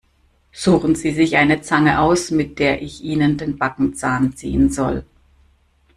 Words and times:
Suchen 0.51 0.95
Sie 0.95 1.11
sich 1.11 1.35
eine 1.37 1.61
Zange 1.61 1.99
aus, 1.99 2.31
mit 2.31 2.57
der 2.57 2.81
ich 2.81 3.03
Ihnen 3.03 3.37
den 3.37 3.59
Backenzahn 3.59 4.35
ziehen 4.35 4.71
soll! 4.71 5.05